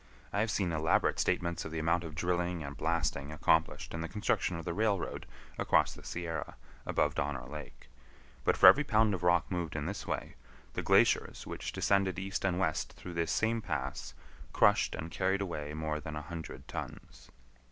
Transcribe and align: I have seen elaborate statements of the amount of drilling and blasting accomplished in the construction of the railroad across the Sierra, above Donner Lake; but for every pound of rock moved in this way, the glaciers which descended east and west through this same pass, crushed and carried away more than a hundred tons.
I 0.33 0.39
have 0.39 0.49
seen 0.49 0.71
elaborate 0.71 1.19
statements 1.19 1.63
of 1.63 1.71
the 1.71 1.77
amount 1.77 2.03
of 2.03 2.15
drilling 2.15 2.63
and 2.63 2.75
blasting 2.75 3.31
accomplished 3.31 3.93
in 3.93 4.01
the 4.01 4.07
construction 4.09 4.57
of 4.57 4.65
the 4.65 4.73
railroad 4.73 5.27
across 5.59 5.93
the 5.93 6.03
Sierra, 6.03 6.55
above 6.87 7.13
Donner 7.13 7.45
Lake; 7.47 7.87
but 8.43 8.57
for 8.57 8.65
every 8.65 8.83
pound 8.83 9.13
of 9.13 9.21
rock 9.21 9.51
moved 9.51 9.75
in 9.75 9.85
this 9.85 10.07
way, 10.07 10.33
the 10.73 10.81
glaciers 10.81 11.45
which 11.45 11.71
descended 11.71 12.17
east 12.17 12.43
and 12.43 12.57
west 12.57 12.93
through 12.93 13.13
this 13.13 13.31
same 13.31 13.61
pass, 13.61 14.15
crushed 14.53 14.95
and 14.95 15.11
carried 15.11 15.39
away 15.41 15.75
more 15.75 15.99
than 15.99 16.15
a 16.15 16.23
hundred 16.23 16.67
tons. 16.67 17.29